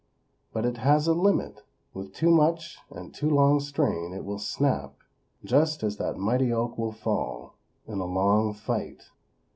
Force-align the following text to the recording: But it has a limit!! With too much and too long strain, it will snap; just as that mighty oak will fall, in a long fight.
But 0.51 0.65
it 0.65 0.77
has 0.77 1.05
a 1.05 1.13
limit!! 1.13 1.61
With 1.93 2.11
too 2.11 2.31
much 2.31 2.79
and 2.89 3.13
too 3.13 3.29
long 3.29 3.59
strain, 3.59 4.13
it 4.15 4.25
will 4.25 4.39
snap; 4.39 4.95
just 5.45 5.83
as 5.83 5.97
that 5.97 6.17
mighty 6.17 6.51
oak 6.51 6.75
will 6.75 6.91
fall, 6.91 7.53
in 7.85 7.99
a 7.99 8.05
long 8.05 8.51
fight. 8.55 9.11